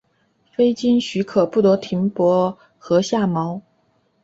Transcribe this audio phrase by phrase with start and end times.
[0.55, 3.61] 非经许可不得停泊和下锚。